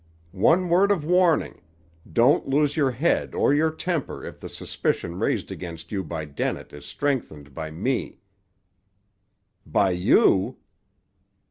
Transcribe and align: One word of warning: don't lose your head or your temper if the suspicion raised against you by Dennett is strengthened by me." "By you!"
One 0.31 0.67
word 0.67 0.89
of 0.89 1.05
warning: 1.05 1.61
don't 2.11 2.47
lose 2.47 2.75
your 2.75 2.89
head 2.89 3.35
or 3.35 3.53
your 3.53 3.69
temper 3.69 4.25
if 4.25 4.39
the 4.39 4.49
suspicion 4.49 5.19
raised 5.19 5.51
against 5.51 5.91
you 5.91 6.03
by 6.03 6.25
Dennett 6.25 6.73
is 6.73 6.85
strengthened 6.87 7.53
by 7.53 7.69
me." 7.69 8.17
"By 9.63 9.91
you!" 9.91 10.57